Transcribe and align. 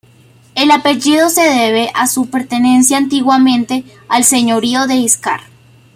El 0.55 0.71
apellido 0.71 1.29
se 1.29 1.43
debe 1.43 1.91
a 1.93 2.07
su 2.07 2.27
pertenencia 2.31 2.97
antiguamente 2.97 3.83
al 4.09 4.23
señorío 4.23 4.87
de 4.87 4.95
Íscar. 4.95 5.41